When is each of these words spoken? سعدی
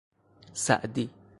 سعدی 0.55 1.09